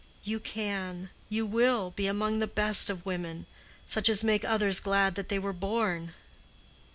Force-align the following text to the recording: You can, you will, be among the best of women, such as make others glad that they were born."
You 0.23 0.39
can, 0.39 1.11
you 1.29 1.45
will, 1.45 1.91
be 1.91 2.07
among 2.07 2.39
the 2.39 2.47
best 2.47 2.89
of 2.89 3.05
women, 3.05 3.45
such 3.85 4.09
as 4.09 4.23
make 4.23 4.43
others 4.43 4.79
glad 4.79 5.13
that 5.13 5.29
they 5.29 5.37
were 5.37 5.53
born." 5.53 6.15